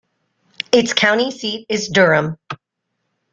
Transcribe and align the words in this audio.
Its 0.71 0.93
county 0.93 1.29
seat 1.29 1.67
is 1.69 1.87
Durham. 1.87 2.39